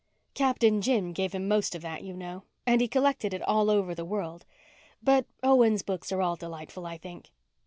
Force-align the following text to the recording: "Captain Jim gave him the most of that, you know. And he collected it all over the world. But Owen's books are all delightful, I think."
"Captain 0.33 0.81
Jim 0.81 1.13
gave 1.13 1.31
him 1.31 1.43
the 1.43 1.47
most 1.47 1.75
of 1.75 1.83
that, 1.83 2.01
you 2.03 2.11
know. 2.15 2.41
And 2.65 2.81
he 2.81 2.87
collected 2.87 3.35
it 3.35 3.43
all 3.43 3.69
over 3.69 3.93
the 3.93 4.03
world. 4.03 4.45
But 5.03 5.27
Owen's 5.43 5.83
books 5.83 6.11
are 6.11 6.23
all 6.23 6.35
delightful, 6.35 6.87
I 6.87 6.97
think." 6.97 7.29